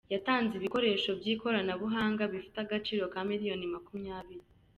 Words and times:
yatanze 0.13 0.53
ibikoresho 0.55 1.09
by’ikorana 1.19 1.73
buhanga 1.81 2.23
bifite 2.33 2.57
agaciro 2.65 3.03
ka 3.13 3.21
miliyoni 3.29 3.65
Makumyabiri 3.73 4.45